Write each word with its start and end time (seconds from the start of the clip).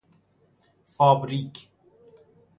فابریک 0.95 1.53